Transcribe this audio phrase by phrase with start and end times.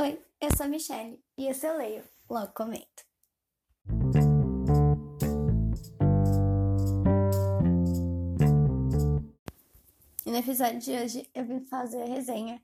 [0.00, 3.04] Oi, eu sou a Michelle e esse eu leio, logo comento.
[10.24, 12.62] E no episódio de hoje eu vim fazer a resenha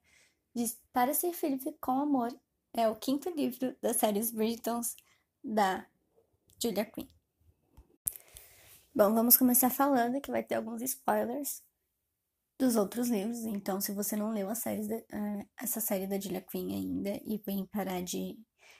[0.54, 0.64] de
[0.94, 2.34] Para Ser Felipe com Amor.
[2.72, 4.96] É o quinto livro da série Bridgetons
[5.44, 5.84] da
[6.58, 7.06] Julia Quinn.
[8.94, 11.62] Bom, vamos começar falando que vai ter alguns spoilers
[12.58, 13.44] dos outros livros.
[13.44, 17.38] Então, se você não leu série de, uh, essa série da Julia Quinn ainda e
[17.44, 18.38] vem parar de.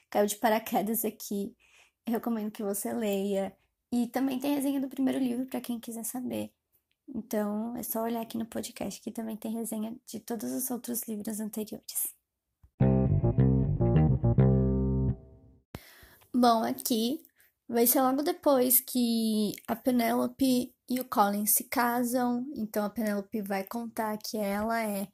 [0.09, 1.55] caiu de paraquedas aqui,
[2.05, 3.55] eu recomendo que você leia.
[3.91, 6.51] E também tem resenha do primeiro livro para quem quiser saber.
[7.07, 11.03] Então, é só olhar aqui no podcast que também tem resenha de todos os outros
[11.03, 12.13] livros anteriores.
[16.33, 17.26] Bom, aqui
[17.69, 22.45] Vai ser logo depois que a Penelope e o Colin se casam.
[22.55, 25.07] Então a Penelope vai contar que ela é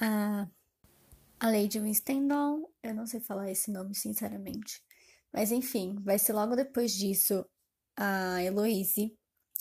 [0.00, 0.48] a,
[1.38, 2.68] a Lady Winstendon.
[2.82, 4.82] Eu não sei falar esse nome, sinceramente.
[5.32, 7.46] Mas enfim, vai ser logo depois disso
[7.96, 9.16] a Heloise.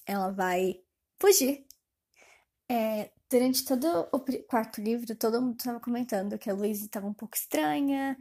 [0.07, 0.81] Ela vai
[1.21, 1.63] fugir.
[2.67, 7.13] É, durante todo o quarto livro, todo mundo estava comentando que a Heloise estava um
[7.13, 8.17] pouco estranha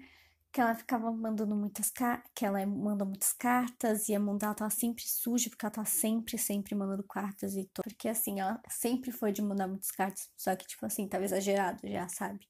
[0.50, 1.92] que ela ficava mandando muitas
[2.34, 5.86] que ela manda muitas cartas e a mão dela tava sempre suja porque ela tava
[5.86, 7.84] sempre, sempre mandando cartas e tudo.
[7.84, 11.86] Porque assim, ela sempre foi de mandar muitas cartas, só que tipo assim, tava exagerado
[11.86, 12.48] já, sabe?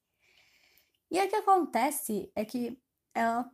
[1.11, 2.79] E o que acontece é que
[3.15, 3.51] ela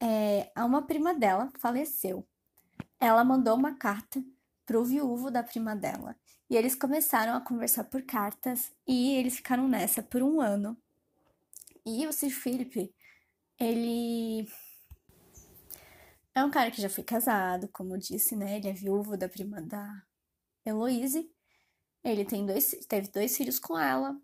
[0.00, 2.26] é, uma prima dela faleceu.
[3.00, 4.22] Ela mandou uma carta
[4.64, 6.16] pro viúvo da prima dela.
[6.50, 10.76] E eles começaram a conversar por cartas e eles ficaram nessa por um ano.
[11.84, 12.94] E o Sir Philip
[13.58, 14.48] ele
[16.34, 18.56] é um cara que já foi casado, como eu disse, né?
[18.56, 20.02] Ele é viúvo da prima da
[20.64, 21.30] Heloise.
[22.04, 24.16] Ele tem dois, teve dois filhos com ela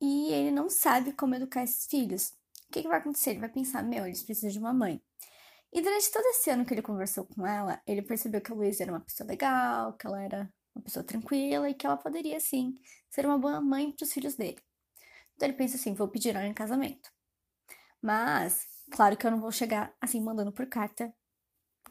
[0.00, 2.30] e ele não sabe como educar esses filhos.
[2.68, 3.30] O que, que vai acontecer?
[3.30, 5.02] Ele vai pensar: meu, eles precisam de uma mãe.
[5.72, 8.82] E durante todo esse ano que ele conversou com ela, ele percebeu que a Luísa
[8.82, 12.74] era uma pessoa legal, que ela era uma pessoa tranquila e que ela poderia, sim,
[13.08, 14.58] ser uma boa mãe para os filhos dele.
[15.36, 17.10] Então ele pensa assim: vou pedir ela em casamento.
[18.02, 21.14] Mas, claro que eu não vou chegar assim mandando por carta,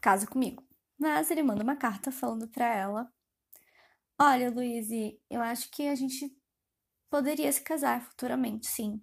[0.01, 0.63] casa comigo.
[0.99, 3.11] Mas ele manda uma carta falando para ela:
[4.19, 6.35] Olha, Luíse, eu acho que a gente
[7.09, 9.01] poderia se casar futuramente, sim.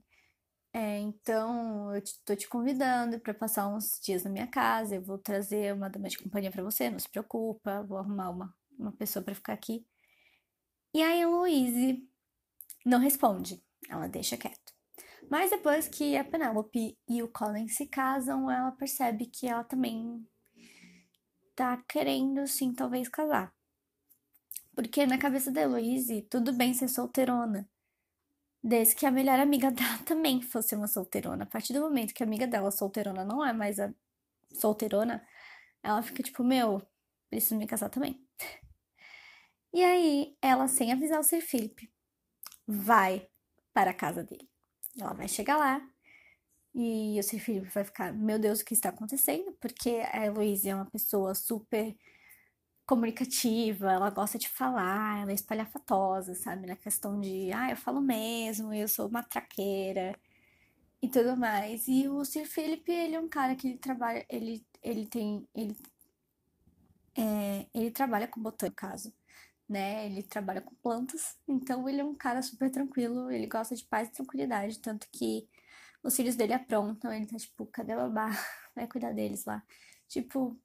[0.72, 4.96] É, então, eu tô te convidando para passar uns dias na minha casa.
[4.96, 7.82] Eu vou trazer uma dama de companhia para você, não se preocupa.
[7.84, 9.86] Vou arrumar uma, uma pessoa para ficar aqui.
[10.92, 12.06] E aí, a Louise
[12.84, 14.75] não responde, ela deixa quieto.
[15.30, 20.24] Mas depois que a Penelope e o Colin se casam, ela percebe que ela também
[21.54, 23.52] tá querendo, sim, talvez casar.
[24.74, 27.68] Porque na cabeça da Heloise, tudo bem ser solteirona.
[28.62, 31.44] Desde que a melhor amiga dela também fosse uma solteirona.
[31.44, 33.92] A partir do momento que a amiga dela, solteirona, não é mais a
[34.52, 35.26] solteirona,
[35.82, 36.82] ela fica tipo, meu,
[37.30, 38.22] preciso me casar também.
[39.72, 41.90] E aí, ela, sem avisar o Sir Philip,
[42.66, 43.28] vai
[43.72, 44.48] para a casa dele.
[44.98, 45.80] Ela vai chegar lá
[46.74, 49.52] e o seu filho vai ficar, meu Deus, o que está acontecendo?
[49.60, 51.96] Porque a Heloísa é uma pessoa super
[52.86, 56.66] comunicativa, ela gosta de falar, ela é espalhafatosa, sabe?
[56.66, 60.14] Na questão de, ah, eu falo mesmo, eu sou uma traqueira
[61.02, 61.88] e tudo mais.
[61.88, 65.76] E o Sir Philip, ele é um cara que ele trabalha, ele, ele tem, ele,
[67.16, 69.14] é, ele trabalha com botânica, no caso
[69.68, 70.06] né?
[70.06, 74.08] Ele trabalha com plantas, então ele é um cara super tranquilo, ele gosta de paz
[74.08, 75.48] e tranquilidade, tanto que
[76.02, 78.30] os filhos dele aprontam, ele tá tipo, cadê a babá?
[78.74, 79.62] Vai cuidar deles lá.
[80.08, 80.58] Tipo, o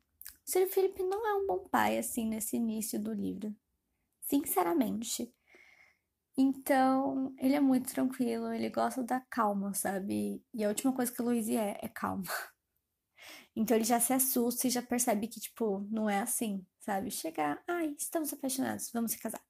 [0.46, 3.56] Sir Felipe não é um bom pai, assim, nesse início do livro.
[4.22, 5.34] Sinceramente.
[6.38, 10.44] Então, ele é muito tranquilo, ele gosta da calma, sabe?
[10.54, 12.24] E a última coisa que o Luiz é, é calma.
[13.56, 17.12] Então ele já se assusta e já percebe que, tipo, não é assim, sabe?
[17.12, 19.42] Chegar, ai, estamos apaixonados, vamos se casar.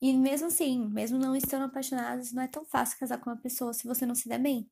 [0.00, 3.72] E mesmo assim, mesmo não estando apaixonados, não é tão fácil casar com uma pessoa
[3.72, 4.70] se você não se der bem.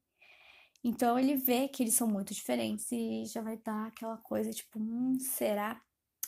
[0.84, 4.78] Então ele vê que eles são muito diferentes e já vai dar aquela coisa, tipo,
[4.78, 5.80] hum, será?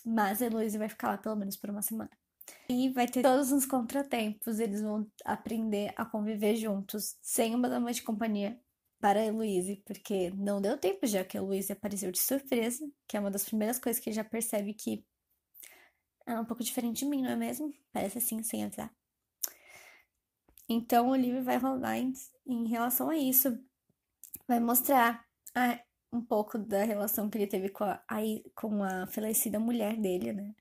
[0.04, 2.10] Mas a Heloísa vai ficar lá pelo menos por uma semana.
[2.68, 7.92] E vai ter todos os contratempos, eles vão aprender a conviver juntos, sem uma dama
[7.92, 8.58] de companhia
[9.00, 13.16] para a Heloise, porque não deu tempo já que a Heloise apareceu de surpresa, que
[13.16, 15.04] é uma das primeiras coisas que já percebe que
[16.26, 17.72] é um pouco diferente de mim, não é mesmo?
[17.92, 18.94] Parece assim, sem avisar.
[20.68, 22.12] Então o livro vai rolar em,
[22.46, 23.58] em relação a isso.
[24.46, 25.24] Vai mostrar
[25.54, 25.80] a,
[26.12, 28.20] um pouco da relação que ele teve com a, a,
[28.54, 30.54] com a falecida mulher dele, né?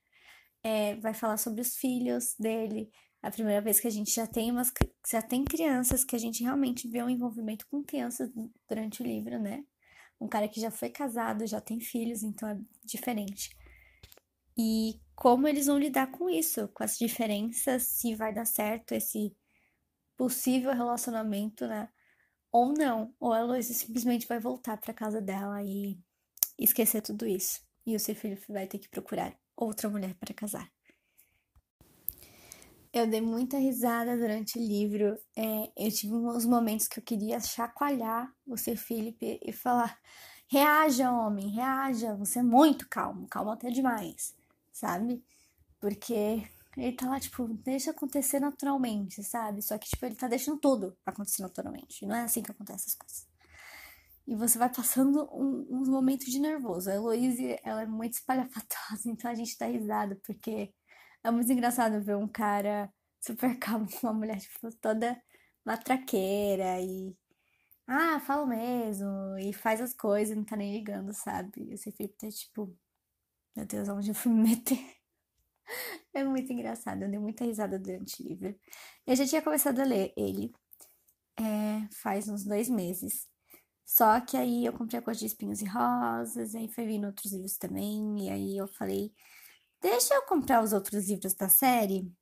[0.62, 2.90] É, vai falar sobre os filhos dele,
[3.22, 4.72] A primeira vez que a gente já tem umas
[5.10, 8.30] já tem crianças que a gente realmente vê um envolvimento com crianças
[8.68, 9.64] durante o livro, né?
[10.20, 13.56] Um cara que já foi casado, já tem filhos, então é diferente.
[14.56, 19.36] E como eles vão lidar com isso, com as diferenças, se vai dar certo esse
[20.16, 21.88] possível relacionamento, né?
[22.50, 25.98] Ou não, ou a Heloísa simplesmente vai voltar para casa dela e
[26.58, 27.60] esquecer tudo isso.
[27.86, 30.70] E o seu filho vai ter que procurar outra mulher para casar.
[32.92, 35.18] Eu dei muita risada durante o livro.
[35.36, 39.98] É, eu tive uns momentos que eu queria chacoalhar Sir Felipe e falar:
[40.46, 44.34] reaja, homem, reaja, você é muito calmo, calmo até demais,
[44.72, 45.22] sabe?
[45.78, 46.42] Porque
[46.76, 49.60] ele tá lá, tipo, deixa acontecer naturalmente, sabe?
[49.62, 52.06] Só que, tipo, ele tá deixando tudo acontecer naturalmente.
[52.06, 53.28] Não é assim que acontecem as coisas.
[54.26, 56.90] E você vai passando um, uns momentos de nervoso.
[56.90, 60.72] A Heloise, ela é muito espalhafatosa, então a gente dá risada, porque
[61.28, 65.20] é muito engraçado ver um cara super calmo, uma mulher, tipo, toda
[65.64, 67.16] matraqueira e.
[67.86, 69.08] Ah, fala mesmo,
[69.38, 71.70] e faz as coisas, não tá nem ligando, sabe?
[71.70, 72.76] Eu sempre tá tipo.
[73.56, 74.78] Meu Deus, onde eu fui me meter?
[76.14, 78.58] É muito engraçado, eu dei muita risada durante o livro.
[79.06, 80.50] Eu já tinha começado a ler ele
[81.38, 83.28] é, faz uns dois meses.
[83.84, 87.32] Só que aí eu comprei a Cor de Espinhos e Rosas, aí foi vindo outros
[87.32, 89.12] livros também, e aí eu falei,
[89.80, 92.12] deixa eu comprar os outros livros da série,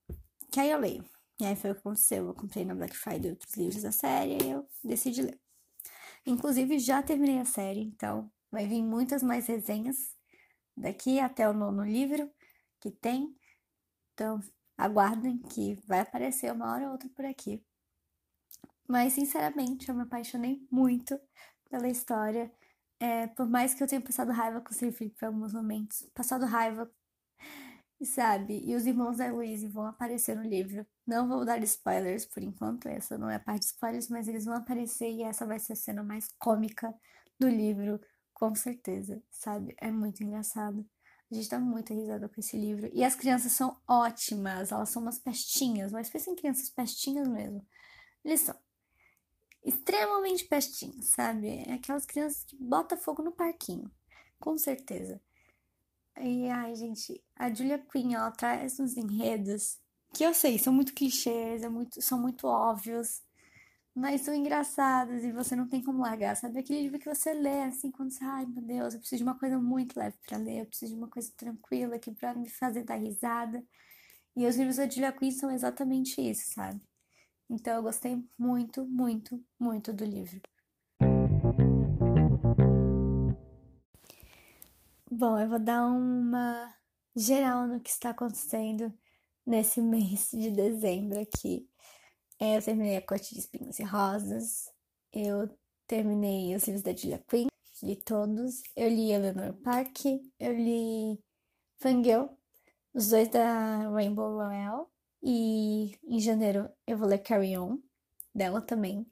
[0.50, 1.04] que aí eu leio.
[1.38, 2.26] E aí foi o que aconteceu.
[2.26, 5.38] Eu comprei na Black Friday outros livros da série e eu decidi ler.
[6.26, 9.96] Inclusive, já terminei a série, então vai vir muitas mais resenhas
[10.76, 12.30] daqui até o nono livro
[12.80, 13.34] que tem.
[14.12, 14.40] Então,
[14.76, 17.64] aguardem que vai aparecer uma hora ou outra por aqui.
[18.88, 21.18] Mas, sinceramente, eu me apaixonei muito
[21.70, 22.52] pela história.
[22.98, 26.08] É, por mais que eu tenha passado raiva com o Sir Philip em alguns momentos,
[26.14, 26.90] passado raiva
[28.04, 28.60] sabe?
[28.64, 30.87] E os irmãos da Louise vão aparecer no livro.
[31.06, 34.44] Não vou dar spoilers por enquanto, essa não é a parte de spoilers, mas eles
[34.44, 36.94] vão aparecer e essa vai ser a cena mais cômica
[37.38, 38.00] do livro,
[38.34, 39.75] com certeza, sabe?
[39.78, 40.87] É muito engraçado.
[41.31, 42.88] A gente dá muita risada com esse livro.
[42.93, 47.66] E as crianças são ótimas, elas são umas pestinhas, mas pensem em crianças pestinhas mesmo.
[48.25, 48.56] Eles são
[49.64, 51.49] extremamente pestinhas, sabe?
[51.66, 53.90] É aquelas crianças que botam fogo no parquinho,
[54.38, 55.20] com certeza.
[56.18, 59.78] E ai, gente, a Julia Quinn, ela traz uns enredos
[60.14, 63.22] que eu sei, são muito clichês, é muito, são muito óbvios,
[63.94, 66.36] mas são engraçados e você não tem como largar.
[66.36, 69.24] Sabe aquele livro que você lê assim, quando você, ai meu Deus, eu preciso de
[69.24, 72.48] uma coisa muito leve para ler, eu preciso de uma coisa tranquila aqui para me
[72.48, 73.62] fazer dar risada.
[74.36, 76.80] E os livros da Julia Quinn são exatamente isso, sabe?
[77.50, 80.40] Então eu gostei muito, muito, muito do livro.
[85.10, 86.74] Bom, eu vou dar uma
[87.14, 88.92] geral no que está acontecendo
[89.46, 91.68] nesse mês de dezembro aqui.
[92.40, 94.70] É, eu terminei A Corte de Espinhos e Rosas,
[95.12, 95.48] eu
[95.86, 97.46] terminei os livros da Julia Quinn,
[97.82, 98.62] li todos.
[98.76, 100.06] Eu li Eleanor Park,
[100.40, 101.20] eu li
[101.78, 102.28] Fangirl,
[102.94, 104.86] os dois da Rainbow Royale.
[105.22, 107.78] E em janeiro eu vou ler Carry On,
[108.34, 109.06] dela também.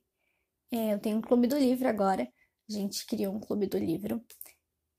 [0.73, 2.29] É, eu tenho um clube do livro agora.
[2.69, 4.25] A gente criou um clube do livro.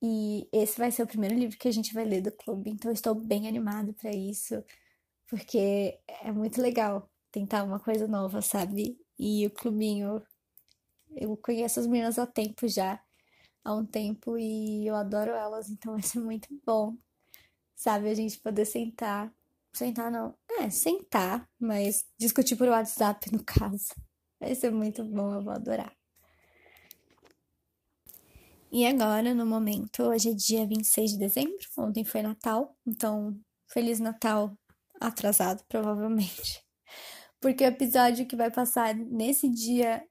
[0.02, 2.92] E esse vai ser o primeiro livro que a gente vai ler do clube, então
[2.92, 4.64] estou bem animada para isso,
[5.28, 8.98] porque é muito legal tentar uma coisa nova, sabe?
[9.18, 10.22] E o clubinho,
[11.16, 13.02] eu conheço as meninas há tempo já,
[13.64, 16.98] há um tempo, e eu adoro elas, então vai ser muito bom,
[17.76, 18.10] sabe?
[18.10, 19.34] A gente poder sentar,
[19.74, 23.94] sentar não, é, sentar, mas discutir por WhatsApp no caso.
[24.40, 25.96] Vai ser muito bom, eu vou adorar.
[28.72, 34.00] E agora, no momento, hoje é dia 26 de dezembro, ontem foi Natal, então Feliz
[34.00, 34.58] Natal
[35.00, 36.64] atrasado, provavelmente.
[37.40, 40.06] Porque o episódio que vai passar nesse dia.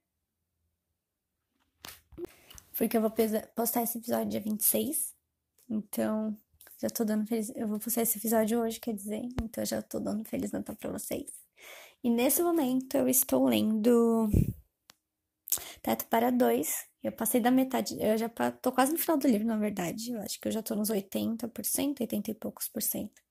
[2.76, 3.12] Porque eu vou
[3.54, 5.14] postar esse episódio dia 26.
[5.68, 6.36] Então,
[6.80, 7.52] já tô dando feliz.
[7.54, 9.22] Eu vou postar esse episódio hoje, quer dizer.
[9.42, 11.30] Então, já tô dando Feliz Natal pra vocês.
[12.02, 14.28] E nesse momento, eu estou lendo
[15.82, 19.46] Teto para Dois, eu passei da metade, eu já tô quase no final do livro,
[19.46, 20.12] na verdade.
[20.12, 23.22] Eu acho que eu já tô nos 80%, 80 e poucos por cento.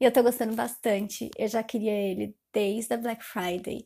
[0.00, 1.30] E eu tô gostando bastante.
[1.38, 3.84] Eu já queria ele desde a Black Friday.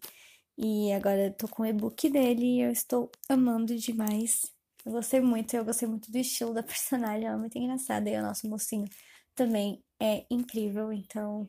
[0.56, 4.42] E agora eu tô com o e-book dele e eu estou amando demais.
[4.84, 8.08] Eu gostei muito, eu gostei muito do estilo da personagem, ela é muito engraçada.
[8.08, 8.86] E o nosso mocinho
[9.34, 11.48] também é incrível, então.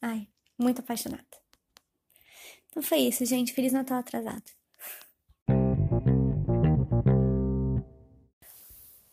[0.00, 1.26] Ai, muito apaixonada.
[2.68, 3.52] Então foi isso, gente.
[3.52, 4.61] Feliz Natal atrasado.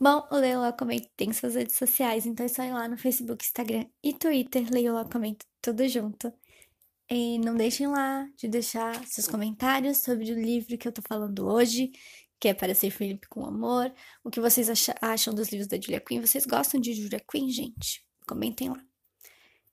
[0.02, 3.44] Bom, o Leio Locamente tem suas redes sociais, então é só ir lá no Facebook,
[3.44, 6.34] Instagram e Twitter, Leio Locamente tudo junto.
[7.10, 11.46] E não deixem lá de deixar seus comentários sobre o livro que eu tô falando
[11.48, 11.92] hoje,
[12.40, 13.94] que é Para Ser Felipe com Amor.
[14.24, 14.70] O que vocês
[15.02, 16.22] acham dos livros da Julia Quinn?
[16.22, 18.06] Vocês gostam de Julia Quinn, gente?
[18.26, 18.82] Comentem lá.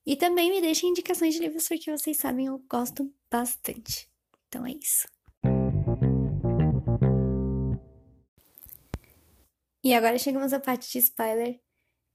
[0.04, 4.08] E também me deixem indicações de livros porque vocês sabem eu gosto bastante.
[4.48, 5.06] Então é isso.
[9.86, 11.60] E agora chegamos à parte de spoiler.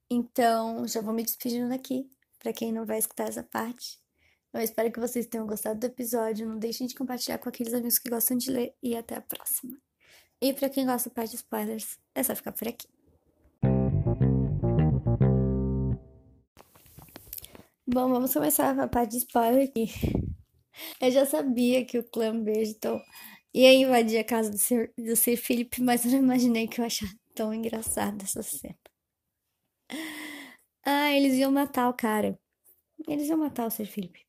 [0.09, 2.05] Então já vou me despedindo daqui,
[2.37, 3.97] para quem não vai escutar essa parte.
[4.53, 6.45] Eu espero que vocês tenham gostado do episódio.
[6.45, 8.75] Não deixem de compartilhar com aqueles amigos que gostam de ler.
[8.83, 9.77] E até a próxima.
[10.41, 12.89] E para quem gosta da parte de spoilers, é só ficar por aqui.
[17.87, 19.87] Bom, vamos começar a parte de spoiler aqui.
[20.99, 22.99] Eu já sabia que o clã Bergton
[23.53, 27.20] ia invadir a casa do Sir, Sir Philip, mas eu não imaginei que eu achava
[27.33, 28.77] tão engraçada essa cena.
[30.83, 32.39] Ah, eles iam matar o cara.
[33.07, 34.25] Eles iam matar o Sir Philip.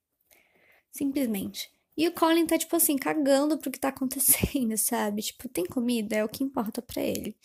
[0.90, 1.70] Simplesmente.
[1.96, 5.22] E o Colin tá, tipo assim, cagando pro que tá acontecendo, sabe?
[5.22, 7.36] Tipo, tem comida, é o que importa para ele.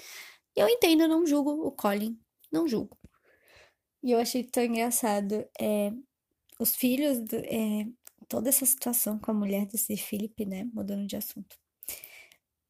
[0.56, 2.20] E eu entendo, eu não julgo o Colin.
[2.52, 2.98] Não julgo.
[4.04, 5.46] E eu achei tão engraçado.
[5.60, 5.92] É,
[6.60, 7.88] os filhos, do, é,
[8.28, 10.66] toda essa situação com a mulher de Sir Philip, né?
[10.74, 11.58] Mudando de assunto.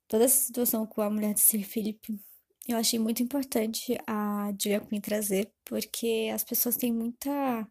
[0.08, 2.20] Toda essa situação com a mulher de Sir Philip,
[2.67, 7.67] eu achei muito importante a Julia Quinn trazer, porque as pessoas têm muita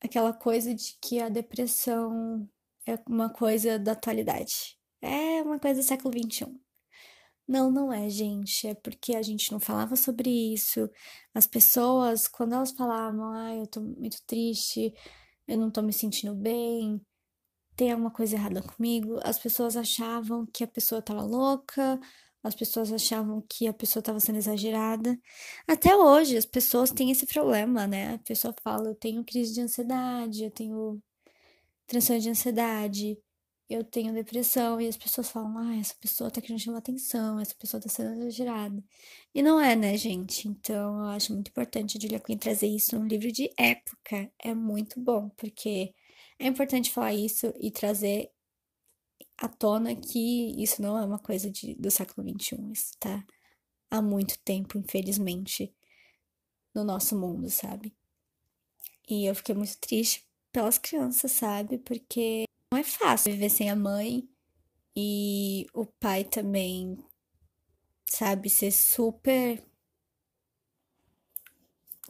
[0.00, 2.48] aquela coisa de que a depressão
[2.86, 4.78] é uma coisa da atualidade.
[5.02, 6.46] É uma coisa do século XXI.
[7.46, 8.66] Não, não é, gente.
[8.66, 10.90] É porque a gente não falava sobre isso.
[11.34, 14.92] As pessoas, quando elas falavam, ah, eu tô muito triste,
[15.46, 17.00] eu não tô me sentindo bem,
[17.76, 21.98] tem alguma coisa errada comigo, as pessoas achavam que a pessoa tava louca,
[22.48, 25.18] as pessoas achavam que a pessoa estava sendo exagerada.
[25.66, 28.14] Até hoje, as pessoas têm esse problema, né?
[28.14, 31.02] A pessoa fala: eu tenho crise de ansiedade, eu tenho
[31.86, 33.18] transtorno de ansiedade,
[33.68, 34.80] eu tenho depressão.
[34.80, 38.20] E as pessoas falam: ah, essa pessoa tá querendo chamar atenção, essa pessoa tá sendo
[38.22, 38.82] exagerada.
[39.34, 40.48] E não é, né, gente?
[40.48, 44.30] Então, eu acho muito importante a Julia Quinn trazer isso num livro de época.
[44.42, 45.94] É muito bom, porque
[46.38, 48.30] é importante falar isso e trazer
[49.38, 53.24] à tona que isso não é uma coisa de, do século XXI, isso tá
[53.90, 55.72] há muito tempo, infelizmente,
[56.74, 57.94] no nosso mundo, sabe?
[59.08, 61.78] E eu fiquei muito triste pelas crianças, sabe?
[61.78, 64.28] Porque não é fácil viver sem a mãe
[64.94, 66.98] e o pai também,
[68.04, 69.62] sabe, ser super.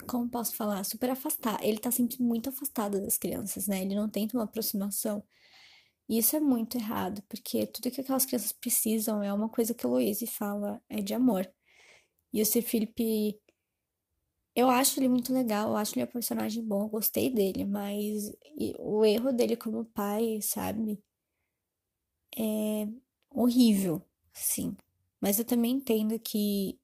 [0.06, 0.82] Como posso falar?
[0.84, 1.62] Super afastado.
[1.62, 3.82] Ele tá sempre muito afastado das crianças, né?
[3.82, 5.22] Ele não tenta uma aproximação.
[6.08, 9.86] E isso é muito errado, porque tudo que aquelas crianças precisam é uma coisa que
[9.86, 11.50] o Louise fala, é de amor.
[12.32, 13.38] E o Sir Philip,
[14.54, 18.32] eu acho ele muito legal, eu acho ele um personagem bom, eu gostei dele, mas
[18.78, 21.02] o erro dele como pai, sabe?
[22.36, 22.86] É
[23.30, 24.76] horrível, sim.
[25.20, 26.78] Mas eu também entendo que.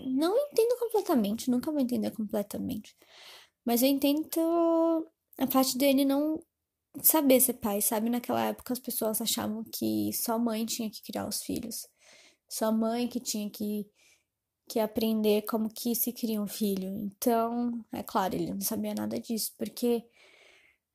[0.00, 2.96] Não entendo completamente, nunca vou entender completamente.
[3.64, 4.28] Mas eu entendo
[5.38, 6.42] a parte dele não
[7.02, 8.10] saber ser pai, sabe?
[8.10, 11.86] Naquela época as pessoas achavam que só mãe tinha que criar os filhos.
[12.48, 13.86] Só mãe que tinha que,
[14.68, 16.88] que aprender como que se cria um filho.
[16.88, 20.04] Então, é claro, ele não sabia nada disso, porque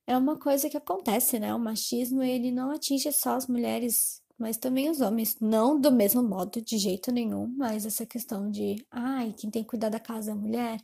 [0.06, 1.54] é uma coisa que acontece, né?
[1.54, 5.38] O machismo, ele não atinge só as mulheres, mas também os homens.
[5.40, 9.70] Não do mesmo modo, de jeito nenhum, mas essa questão de, ai, quem tem que
[9.70, 10.80] cuidar da casa é a mulher.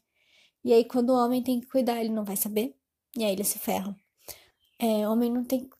[0.64, 2.76] E aí, quando o homem tem que cuidar, ele não vai saber,
[3.16, 3.96] e aí ele se ferra
[4.78, 5.76] é, homem não tem que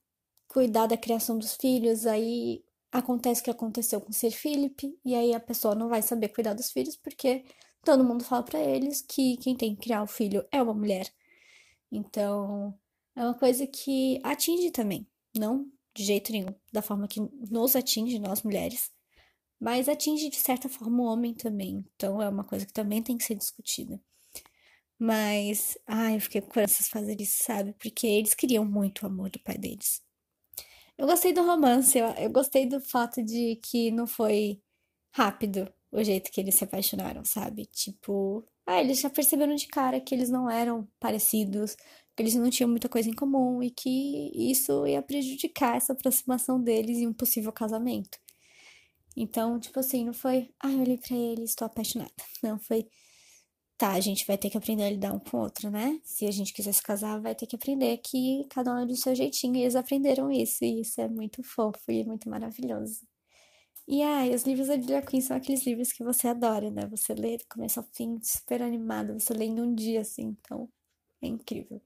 [0.49, 5.35] cuidar da criação dos filhos, aí acontece o que aconteceu com Sir Philip, e aí
[5.35, 7.45] a pessoa não vai saber cuidar dos filhos porque
[7.85, 11.13] todo mundo fala para eles que quem tem que criar o filho é uma mulher.
[11.93, 12.75] Então,
[13.17, 18.19] é uma coisa que atinge também, não de jeito nenhum, da forma que nos atinge,
[18.21, 18.93] nós mulheres,
[19.61, 21.85] mas atinge de certa forma o homem também.
[21.97, 24.01] Então, é uma coisa que também tem que ser discutida.
[24.99, 27.73] Mas, ai, eu fiquei com crianças fazer isso, sabe?
[27.75, 30.03] Porque eles queriam muito o amor do pai deles.
[30.97, 34.61] Eu gostei do romance, eu, eu gostei do fato de que não foi
[35.15, 37.67] rápido o jeito que eles se apaixonaram, sabe?
[37.67, 41.77] Tipo, ah, eles já perceberam de cara que eles não eram parecidos,
[42.17, 46.61] que eles não tinham muita coisa em comum e que isso ia prejudicar essa aproximação
[46.63, 48.19] deles em um possível casamento.
[49.17, 52.13] Então, tipo assim, não foi, ah, eu olhei pra ele e estou apaixonada.
[52.43, 52.87] Não, foi,
[53.79, 56.01] tá, a gente vai ter que aprender a lidar um com o outro, né?
[56.05, 58.97] Se a gente quiser se casar, vai ter que aprender que cada um é do
[58.97, 59.57] seu jeitinho.
[59.57, 63.07] E eles aprenderam isso, e isso é muito fofo e muito maravilhoso.
[63.87, 66.87] E ai, os livros da Julia Quinn são aqueles livros que você adora, né?
[66.91, 70.69] Você lê do começo ao fim, super animado, você lê em um dia, assim, então
[71.23, 71.81] é incrível.